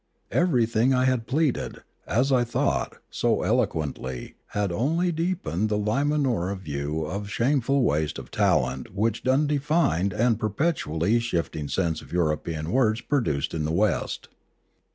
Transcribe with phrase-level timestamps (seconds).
[0.31, 7.05] Everything I had pleaded, as I thought, so eloquently had only deepened the Limanoran view
[7.05, 12.11] of the shame ful waste of talent which the undefined and perpetually shifting sense of
[12.11, 14.27] European words produced in the West.